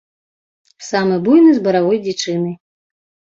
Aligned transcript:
Самы 0.89 1.19
буйны 1.27 1.51
з 1.57 1.63
баравой 1.67 1.97
дзічыны. 2.05 2.55